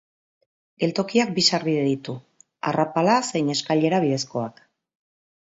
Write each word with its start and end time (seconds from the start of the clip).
Geltokiak 0.83 1.33
bi 1.35 1.43
sarbide 1.49 1.83
ditu, 1.89 2.15
arrapala 2.71 3.19
zein 3.29 3.53
eskailera 3.59 4.01
bidezkoak. 4.09 4.61